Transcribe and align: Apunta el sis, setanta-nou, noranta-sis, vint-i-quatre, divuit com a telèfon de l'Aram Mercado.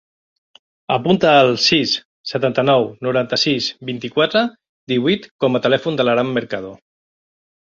Apunta 0.93 1.33
el 1.41 1.49
sis, 1.65 1.91
setanta-nou, 2.31 2.87
noranta-sis, 3.09 3.67
vint-i-quatre, 3.91 4.43
divuit 4.95 5.29
com 5.45 5.61
a 5.61 5.63
telèfon 5.69 6.01
de 6.01 6.09
l'Aram 6.09 6.35
Mercado. 6.41 6.75